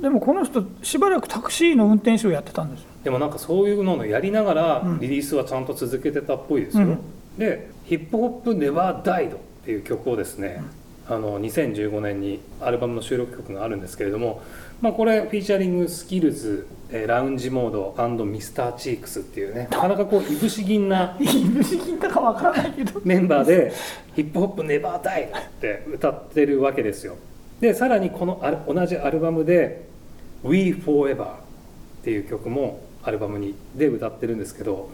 [0.00, 2.86] でもこの人しばらくタクシーの運転手をやってたんですよ。
[3.04, 5.00] でもなんかそういうのをやりながらうん。
[5.00, 6.98] リリースはちゃんと続けてたっぽいですよ、うん。
[7.38, 10.62] で「ヒップホップネバーダイドっていう曲をですね、
[11.08, 14.42] あの2015年にアルバムの収録曲があるんですけれども、
[14.80, 23.00] まあ、これフィーチャリングスキルズえーラウンジモードミスターチークスっていうね なかなかこういぶし銀ないぶし銀だかわからないけど。
[23.04, 23.72] メンバーで
[24.14, 27.16] 「ヒップホップネバーダイドって歌ってるわけですよ
[27.62, 29.86] でさらにこの同じアルバムで
[30.42, 31.38] 「We Forever」っ
[32.02, 34.90] ていう曲もアルバムにで歌ってるんですけど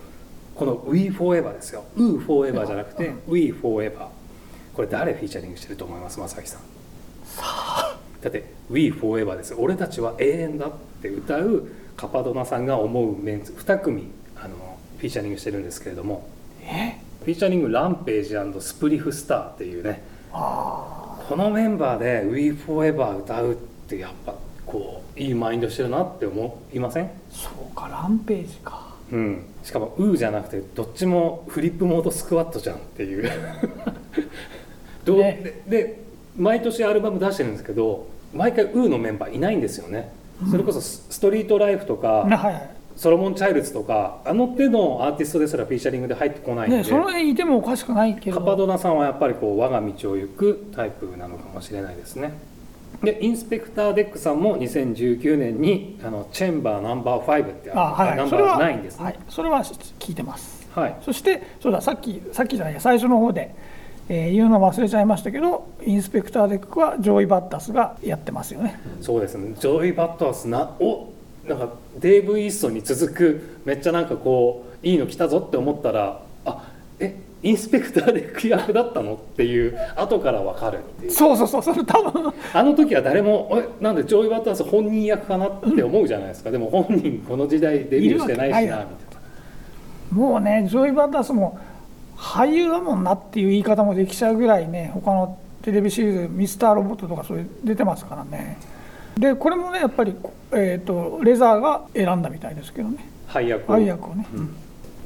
[0.54, 4.08] この「We Forever」ですよ「We Forever」じゃなくて「We Forever」
[4.76, 6.60] これ誰フィーチャリングしてると思います正木さん。
[8.20, 16.28] だって「We Forever」です俺たちは永遠だって歌うカパドナさんが思うメンツ2組あのフィーチャリングしてるんですけれども。
[16.62, 16.98] え？
[17.24, 20.02] フィーチャリングランページスプリフスターっていうね。
[20.34, 20.97] あ
[21.28, 23.54] このメンバーで「We Forever」歌うっ
[23.88, 24.34] てやっぱ
[24.66, 27.04] こういいマインドしてるなって思いません？
[27.04, 28.88] あそうかランページか。
[29.10, 33.30] うん、しかも「う」じゃなくてどっちもフリップモードスクワットじゃんっていう。
[35.04, 35.18] どう？
[35.18, 35.62] ね。
[35.68, 36.02] でで
[36.36, 40.12] 毎年アルバム出してるんですけど毎回「う」のメンバーいないんですよね。
[40.50, 48.38] それこそスストリートライフとか、ねはいはいソロモン・チャイルズとかあの手のアーティストですらフィーチャリングで入ってこないんで、ねその辺いてもおかしくないけど。
[48.40, 52.32] カパドナさんはやっぱりこう我が道を行くタイプなのかもしれないですね。
[53.04, 59.04] でインスペクターデックさんも2019年にあのチェンバーナンバー5ってあはいナンバー9ですね。
[59.04, 59.18] はい。
[59.28, 60.68] それは聞いてます。
[60.74, 63.54] はい、そしてそうださっきさっきじゃないや最初の方で、
[64.08, 68.80] えー言うの忘れちゃいましたけどインスペクターデックはジョーイ・バッドアスがやってますよね。
[69.00, 69.54] そうですね。
[69.56, 71.12] ジョーイ・バッドアスなお
[71.48, 76.64] なんかデイヴ・イーストに続くめっちゃなんかこういいの来たぞって思ったらあ
[77.00, 81.12] えインスペクターデック役だったのっていう後から分かるっていう。
[81.12, 82.32] そうそうそうそれ多分。
[82.52, 88.86] あの時は誰もえなんでジョーイ・バッドアス本人役かなって思うじゃないですか、でも本人この時代デビューしてないしなみたいな。
[90.10, 91.58] もうねジョーイ・バッドアスも
[92.16, 98.58] 俳優だもんなっていう言い方もできちゃうぐらいね他のテレビシリーズ「ミスターロボット」とかそれ出てますからね
[99.18, 100.14] でこれもねやっぱり、
[100.52, 103.08] えー、と RZA が選んだみたいですけどね。
[103.26, 103.74] 配役を。
[103.74, 104.26] 配役をね、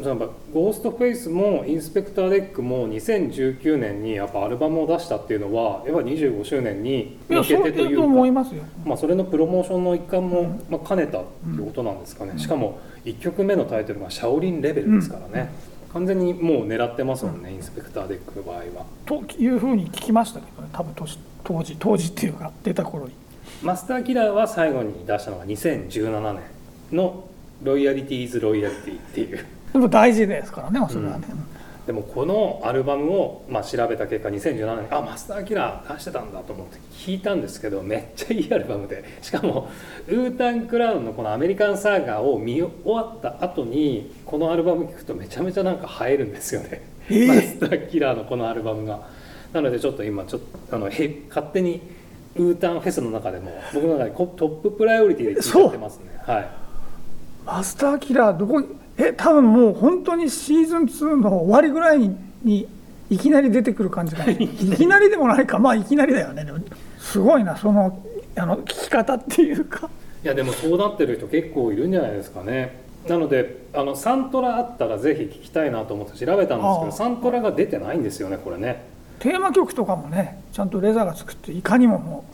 [0.01, 8.63] やっぱゴーストフェイスもインスペクターデックも2019年にやっぱアルバムを出したっていうのはやっぱ25周年に向けてというか思いますよ。
[8.85, 15.51] まあ、それのプロモーションの一環も、まあ、兼ねたっていうことなんですかね、しかも1曲目のタイトルが「シャオリンレベル」ですからね、
[15.93, 18.63] 完全にもう狙ってますもんね、インスペクターデックの場合は。
[19.07, 20.69] というふうに聞きましたけどね。
[20.73, 21.07] 多分当
[21.63, 23.13] 時当時っていうか出た頃に
[23.63, 26.43] マスターキラーは最後に出したのが2017年
[26.91, 27.29] の
[27.63, 29.45] 「ロイヤリティーズ・ロイヤリティ」っていう。
[29.73, 31.27] でも大事ですからねそれはね、
[31.87, 39.05] でもこのアルバムを、まあ、調べた結果2017年あマスターキラー出してたんだと思って聞いたんですけどめっちゃいいアルバムで。
[39.23, 39.71] しかも
[40.09, 47.29] ウータン・クラウンのこの「アメリカン・サーガー」を見終わった後にこのアルバム聴くとめちゃめちゃなんか映えるんですよね、えー。
[47.29, 49.23] マスターキラーのこのアルバムが。
[49.53, 51.83] なのでちょっと今ちょっとあのへ勝手に
[52.37, 56.19] ウータンフェスの中でも僕の中でコトッププライオリティで聴いてますね。
[56.27, 56.51] はい。
[57.45, 58.63] マスターキラーどこ
[58.97, 62.67] え多分もう本当にシーズン2の終わりぐらいにに
[63.11, 65.11] いきなり出てくる感じだ、 ね、いきなり。
[65.11, 65.59] でもないか。
[65.59, 66.45] まあいきなりだよね。
[66.45, 66.59] でも
[66.99, 67.99] すごいなその
[68.37, 69.89] あの聞き方っていうか。
[70.25, 72.81] いやでもそうなってる人結構いるんじゃないですかね。
[73.09, 78.85] なのであのサントラあったらぜひ聞きたいなと思って調べたんですけどサントラが出てないんですよねこれね
[79.23, 82.25] テーマ曲とかもねちゃんとレザーが作っていかにもも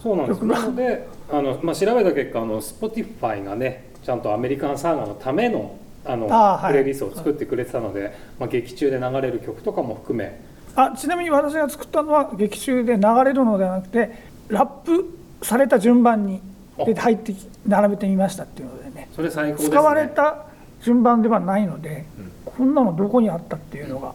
[0.00, 0.44] そうなんです。
[0.44, 6.28] なのであの、まあ、調べた結果あの Spotify がねちゃんとアメリカンサーガーのためのあの
[6.66, 10.26] プレイリストを作ってくれてたので、まあ、劇中で流れる曲とかも含め。
[10.26, 10.32] う
[10.76, 14.10] あちなみに私が作ったのは劇中で流れるのではなくて
[14.48, 16.40] ラップされた順番に
[16.86, 19.08] で入ってき並べてみましたっていうのでね。
[19.14, 19.70] それ最高ですね。
[19.70, 20.46] 使われた
[20.82, 22.06] 順番ではないので、
[22.44, 24.14] こんなのどこにあったっていうのが、こ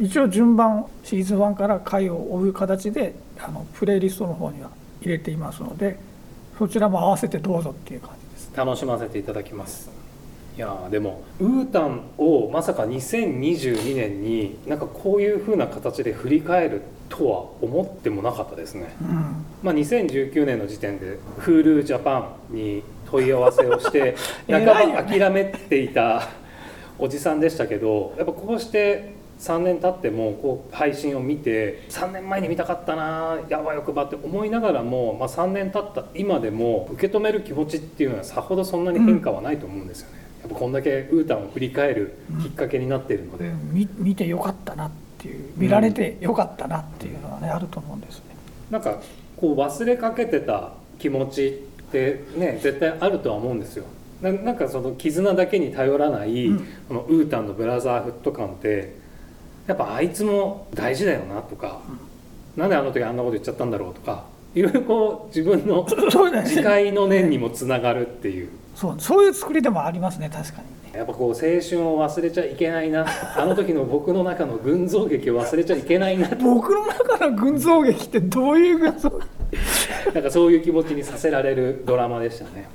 [0.00, 4.70] 一応順番シーズン1から回を追う形であのプレイリストの方には
[5.00, 5.98] 入れていますので
[6.58, 10.00] そちらも合わせてどうぞっていう感じです楽しませていただきます。
[10.56, 19.44] いやーでもウータンをまさか2022年になんかこういう風な形で振り返るとは思ってもなかったですね、うん。
[19.62, 24.16] まあ、2019年の時点で Hulu Japan に問い合わせをして
[24.50, 26.28] 半ば諦めていた
[26.98, 48.36] おじさんでしたけどやっぱこうして3年経ってもこう配信を見て3年前に見たかったなやばいよくばって思いながらも、まあ、3年経った今でも受け止める気持ちっていうのはさほどそんなに変化はないと思うんですよね、やっぱこんだけウータンを振り返るきっかけになっているので、うん見見てよかったなっていう見られてよかったなっていうのはね、あると思うんですね。
[48.70, 49.00] なんか
[49.36, 51.52] こう忘れかけてた気持ちっ
[51.90, 53.84] てね絶対あるとは思うんですよ。
[54.20, 56.58] ななんかその絆だけに頼らない、うん。
[56.88, 59.00] このウータンのブラザーフット感って
[59.70, 61.80] やっぱあいつも大事だよなとか、
[62.56, 65.86] なんであの時あんなこと言っちゃったんだろうとかいろいろこう自分の
[66.42, 68.48] 自戒の念にもつながるっていう。
[68.74, 70.98] そうそういう作りでもありますね確かにね。
[70.98, 71.62] やっぱこう青春を
[72.02, 73.06] 忘れちゃいけないな。
[73.36, 79.22] あの時の僕の中の群像劇を忘れちゃいけないな僕の中の群像劇ってどういう群像劇？
[80.16, 82.68] なんかそういう気持ちにさせられるドラマでしたね。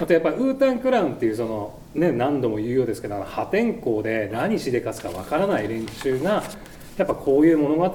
[0.00, 6.42] あとやっぱウータンクラウンっていうそのね何度も言うようですけど破天荒で何しでかすかわからない連中が
[6.96, 7.90] やっぱこういう物語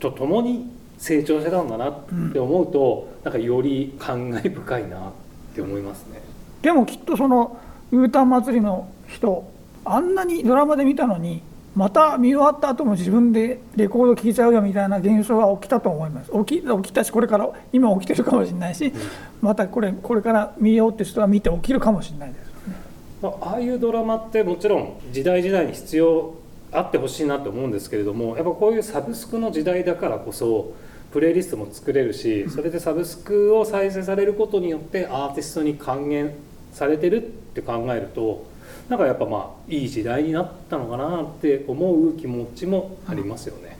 [0.00, 5.12] とともに成長してたんだなって思うと、なんかより感慨深いなっ
[5.54, 6.20] て思いますね。
[6.60, 7.56] でもきっとその
[7.92, 9.48] ウータン祭りの人
[9.84, 11.42] あんなにドラマで見たのに
[11.78, 16.32] また見終わった後も自分でレコード聴いちゃうよみたいな現象が起きたと思います。
[16.44, 18.92] 起き起きたしこれから今起きてるかもしれないし、
[19.40, 22.42] またこれこれから見ようって人は見て起きるかもしれないです。
[22.42, 22.76] よね。
[23.22, 26.34] まあああいうドラマってもちろん時代時代に必要
[26.72, 30.72] あってほしいなと思うんですけれどもやっぱこういうサブスクの時代だからこそ
[31.12, 36.32] プレイリストも作れるしそれでサブスクを再生されることによってアーティストに還元
[36.72, 38.44] されてるって考えると
[38.88, 43.76] なんかやっぱまあいい時代になったのかなって思う気持ちもありますよね。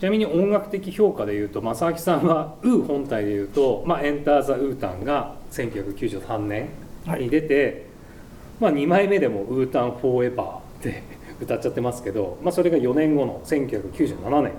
[0.00, 6.68] ちなみに音楽的評価でいうと正明さんは「ウー」本体でいうと「まあ、エンター・ザ・ウータン」が1993年
[7.18, 7.86] に出て、
[8.60, 10.48] まあ、2枚目でも「ウータン・フォーエバー」
[10.78, 11.02] って
[11.40, 14.52] 歌っちゃってますけど、まあ、それが4年後の1997年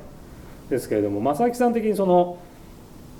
[0.69, 2.37] ですけれども正明さん的にその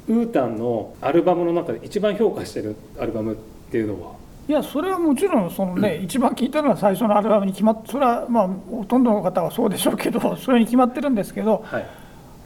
[0.10, 3.36] ウータンのアルバムの中で一番評価してるアルバムっ
[3.72, 4.19] ていうのは？
[4.50, 11.86] いやそれはもちろんそのね、一番聞いたのは最初のアルバムに決まってそれはまあほとんどの方はそうでしょうけど それに決まってるんですけどはい。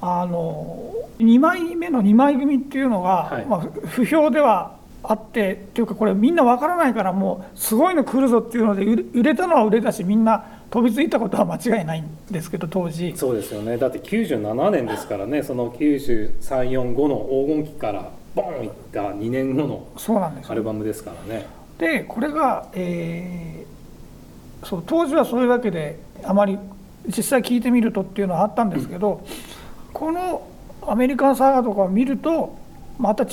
[0.01, 3.45] あの2枚目の2枚組っていうのが、はい。
[3.45, 13.13] まあ、不評ではあってっていうかこれみんなわからないからもうすごいの来るぞっていうので売れたのは売れたしみんな飛びついたことは間違いないんですけど当時。
[13.15, 13.77] そうですよね。
[13.77, 19.87] だって97年ですからねその9345の黄金期からボンいった2年後の
[20.49, 23.73] アルバムですからねでこれが、えー
[24.65, 26.57] そう当時はそういうわけであまり
[27.07, 29.25] 実際聞いてみるとっていうのはあったんですけど、
[29.91, 30.47] この
[30.87, 32.57] アメリカンサーガとかを見ると
[32.97, 33.29] また違う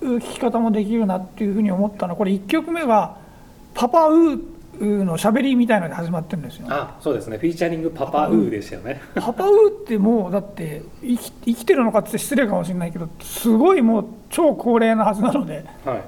[0.00, 2.12] 聞き方もできるなっていうふうに思ったの。
[2.12, 3.16] はこれ1曲目が
[3.74, 4.40] 「パパウー」
[4.80, 6.66] の喋りみたいなので始まってるんですよ。
[6.70, 7.36] あそうですね。
[7.36, 9.00] フィーチャリングパパウーでしたよね。
[9.16, 16.02] パパウーってもうだって生き生きてるのかって失礼かもしれないけどすごいもう超高齢なはずなので、はい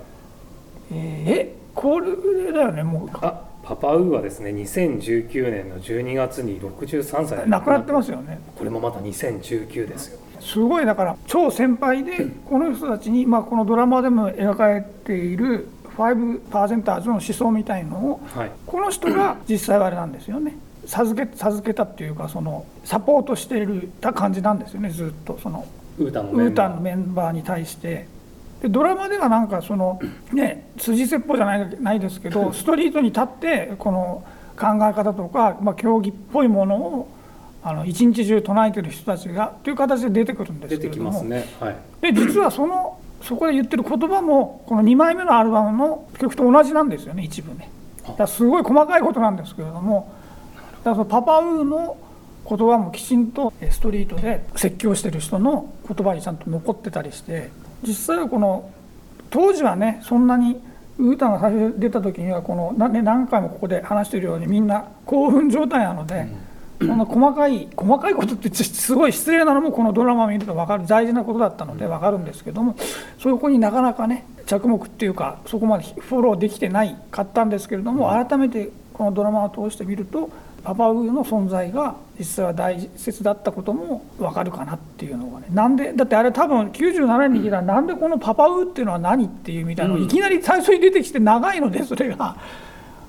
[0.92, 3.10] えーえ高齢だよねもう。
[3.20, 4.50] あパパウーはですね。
[4.50, 8.40] 2019年の12月に63歳で亡くなってますよね。
[8.56, 10.18] これもまた2019ですよ。
[10.40, 18.50] すごいだから超先輩でこの人たちに、まあ、このドラマでも描かれている5%の思想みたいのをはい。
[18.66, 20.56] この人が実際はあれなんですよね。
[20.84, 25.38] 授け授けたっていうかそのサポートしてるた感じなんですよねずっと。
[25.40, 25.64] その
[25.98, 26.12] ウー
[26.54, 28.08] タンのメンバーに対して。
[28.62, 30.00] でドラマではなんかその
[30.32, 34.24] ね辻説法じゃないないですけど ストリートに立ってこの
[34.56, 37.08] 考え方とか、まあ、競技っぽいものを
[37.64, 41.24] あの一日中唱えてる人たちがという形で出てくるんですけれども、
[42.00, 47.70] で実はそのそこで言ってる言葉もこの2枚目のアルバムの曲と同じなんですよね一部ね。
[48.04, 50.12] だからすごい細かいことなんですけれども。
[50.84, 51.96] だからそのパパウーの
[52.48, 57.50] 言葉もきちんとえストリートで説教してる人の言葉にちゃんと残ってたりして
[57.86, 58.70] 実際はこの
[59.30, 60.60] 当時はねそんなに
[60.98, 66.28] ウータンが最初出た時にはこの何回もここで話しているようにみんな興奮状態なので、
[66.78, 72.76] そんな細かい細かいことってちすごい失礼なのもこのドラマを見ると分かる大事なことだったので分かるんですけども
[73.18, 80.30] そこになかなかね着目っていうかそこまでフォローできてないかったんですけれども改めてこのドラマを通してみると
[80.64, 85.46] パパウーの存在が実際は大切だったことも分かるかなっていうのがね。
[85.50, 92.36] なんでだってあれ多分97年に聞いたらなんでこのパパウーっていうのは何っていうみたいなのがいきなり最初に出てきて長いのでそれが。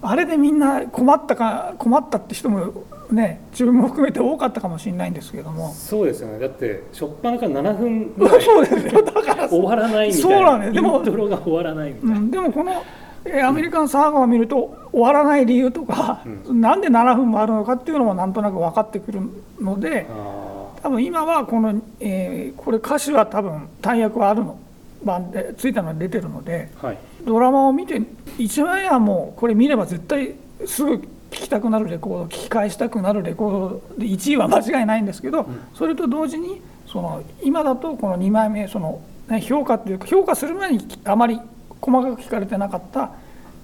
[0.06, 2.74] あれでみんな困ったか困ったって人も
[3.10, 5.72] ね自分も含めて多かったかもしれないんですけども。
[5.74, 6.40] そうですよね。
[6.40, 9.02] だって初っ端から7分ぐらい そうですよ。
[9.02, 10.74] だから終わらないみたいそうななんです。
[10.74, 13.03] でもイントロが終わらないみたいな、うん、でもこのえー
[13.44, 19.22] アメリカンサーガを見ると終わらない理由とか、なんで7分もあるのかっていうのもなんとなく分かってくる
[19.60, 24.60] のであ多分今はこの、えーこれ歌詞は多分大役はあるの
[25.04, 26.98] 版でついたのが出てるのでーはい。
[27.26, 28.02] ドラマを見て
[28.38, 41.40] 一番やもうこれ見れば絶対すぐ聴きたくなるレコード聴き返したくなるレコードで1位は間違いないんですけど、それと同時にその今だとこの2枚目その、ね、評価というか評価する前にあまり
[41.84, 43.12] 細かく聞かれてなかった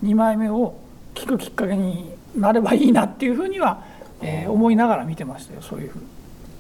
[0.04, 0.76] 2枚目を
[1.16, 3.84] 聞くきっかけになればいいなっていうふうには、
[4.22, 6.06] えー思いながら見てましたよそういうふうに。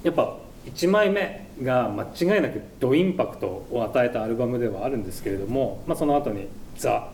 [0.03, 6.47] やっぱ1枚目が間違いなくドインパクトを与えたアルバムではあるんですけれども、まあ、その後に
[6.77, 7.09] 「ザ・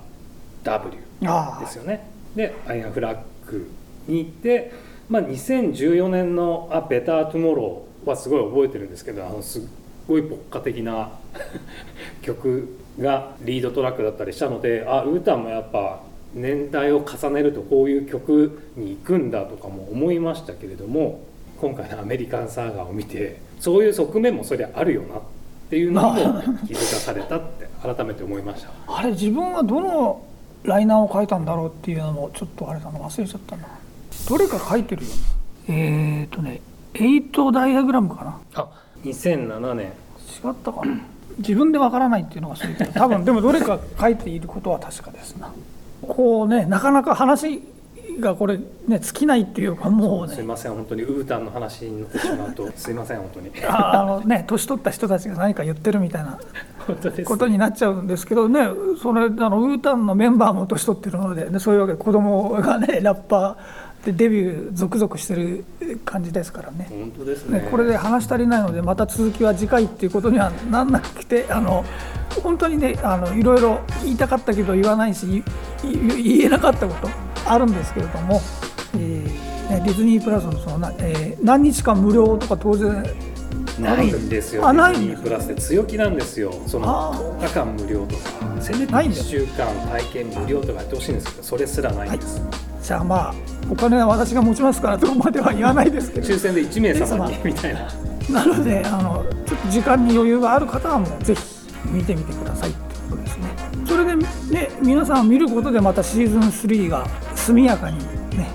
[0.64, 2.08] w あですよね。
[2.36, 3.18] で「アイアンフラッ
[3.48, 3.68] グ」
[4.08, 4.72] に行って、
[5.10, 9.62] まあ、2014年の「あベター・トゥモロー」はすごい覚えてるんですけどあのすっ
[10.08, 11.10] ごい牧歌的な
[12.22, 16.02] 曲がリードトラックだったりしたのであウータンもやっぱ
[16.34, 21.22] 年代を重ねるとこういう曲に行くんだとかも思いましたけれども
[21.60, 25.22] 今回の「アメリカンサーガー」を見てそういう側面もそりゃあるよなっ
[25.70, 28.70] ていうのにも気づかされたって改めて思いました。
[28.88, 30.22] あれ自分はどの
[30.64, 33.68] ライナーを書いたんだろうっていうのもちょっとあれだな忘れちゃったな。
[34.30, 35.16] どれか書いてるよね。
[35.68, 36.62] えっ、ー、とね
[36.94, 38.40] 8ダイアグラムかな。
[38.56, 38.68] あ
[39.04, 39.90] 2007年違
[40.50, 41.00] ったかな
[41.38, 45.52] 自分でわからないっていうのがそういう多分でもどれか書いていることは確かですな。
[46.02, 47.62] こうねなかなか話
[48.20, 48.58] がこれ
[48.88, 50.36] ね尽きないっていうかもうね。
[50.36, 53.52] すいません本当にウータンの話になってしまうと すいません本当に。
[53.66, 56.40] ああのね年取った人たちが何か言ってるみたいな
[57.26, 58.68] ことになっちゃうんですけどね
[59.02, 65.66] それあのウータンのメンバーも年取ってるので、ね、そういうわけで子供がねラッパーでデビュー続々してる
[66.04, 66.88] 感じですからね。
[66.90, 67.60] 本当ですね。
[67.60, 71.86] ね、これで話足りないのでまた続きは次回っていうことにはなんなくてあの
[72.44, 75.44] 本当にねあのいろいろ言いたかったけど言わないし
[75.84, 77.10] いい言えなかったこと
[77.46, 78.42] あるんですけれども、
[78.96, 83.04] えーね、ディズニープラスのそのな、えー何日間無料とか当然
[83.80, 86.52] ないんですよディズニープラスって強気なんですよ。
[86.66, 88.46] そのあ10日間無料とか。
[88.66, 92.42] せめて1ないんだ週間体験無料とかやってほしいんですけどそれすらないんです、
[92.86, 93.34] じゃあまあ
[93.68, 96.28] お金は私が持ちますからとまでは言わないですけど。
[96.28, 97.90] 抽選で1名様にみたいな。
[98.30, 101.42] なのであのちょっと時間に余裕がある方はもうぜひ
[101.88, 102.80] 見てみてくださいって
[103.10, 103.46] ことですね。
[103.88, 107.98] それでね皆さん見ることでまたシーズン3が速やかに
[108.38, 108.48] ね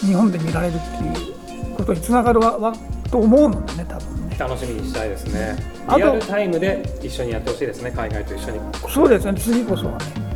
[0.00, 2.72] 日本で見られるっていうことにつながるわわ
[3.10, 4.36] と思うのでね多分ね。
[4.38, 5.56] 楽しみにしたいですね。
[5.96, 8.60] リアルタイムで一緒にやってほしいですね海外と一緒に。
[8.88, 10.04] そうですね次こそはね。
[10.06, 10.31] と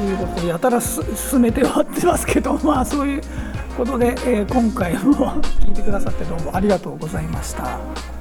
[0.00, 3.22] いうことでやたら進めてはってますけどまあそういう
[3.76, 8.13] ことで、えー今回も聞いてくださってどうもありがとうございました。